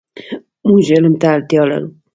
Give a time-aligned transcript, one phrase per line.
[0.67, 1.89] مونږ علم ته اړتیا لرو.